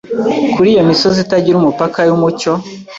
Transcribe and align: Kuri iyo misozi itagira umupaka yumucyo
Kuri 0.53 0.67
iyo 0.73 0.83
misozi 0.89 1.17
itagira 1.25 1.55
umupaka 1.57 1.99
yumucyo 2.07 2.51